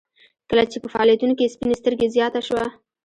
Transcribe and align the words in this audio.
کله 0.49 0.63
چې 0.71 0.77
په 0.83 0.87
فعالیتونو 0.93 1.33
کې 1.39 1.53
سپین 1.53 1.71
سترګي 1.81 2.07
زیاته 2.15 2.41
شوه 2.47 2.65